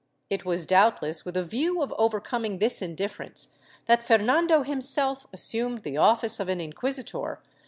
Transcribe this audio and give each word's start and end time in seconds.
^ 0.01 0.03
It 0.31 0.45
was 0.45 0.65
doubtless 0.65 1.25
with 1.25 1.37
a 1.37 1.43
view 1.43 1.79
of 1.79 1.93
over 1.95 2.19
coming 2.19 2.57
this 2.57 2.81
indifference 2.81 3.49
that 3.85 4.03
Fernando 4.03 4.63
himself 4.63 5.27
assumed 5.31 5.83
the 5.83 5.95
office 5.97 6.39
* 6.39 6.39
Archive 6.39 6.57
de 6.57 6.63
Simancas, 6.63 6.71
Inq., 6.71 6.81
Lib. 6.83 7.07
890. 7.07 7.47